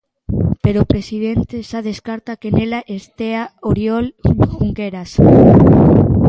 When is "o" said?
0.81-0.89